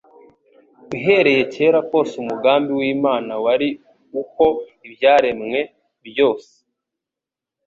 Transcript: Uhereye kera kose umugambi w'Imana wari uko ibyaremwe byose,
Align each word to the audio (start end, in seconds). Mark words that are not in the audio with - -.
Uhereye 0.95 1.41
kera 1.53 1.79
kose 1.89 2.13
umugambi 2.23 2.71
w'Imana 2.79 3.33
wari 3.45 3.69
uko 4.21 4.45
ibyaremwe 4.87 5.59
byose, 6.07 6.53